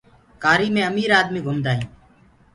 ڪآري 0.43 0.67
مي 0.75 0.81
امير 0.91 1.09
آدمي 1.21 1.39
گُمدآ 1.45 1.71
هينٚ۔ 1.77 1.89